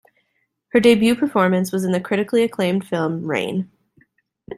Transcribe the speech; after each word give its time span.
Her 0.69 0.79
debut 0.79 1.13
performance 1.13 1.71
was 1.71 1.83
in 1.83 1.91
the 1.91 2.01
critically 2.01 2.41
acclaimed 2.41 2.87
film 2.87 3.23
"Rain". 3.27 3.69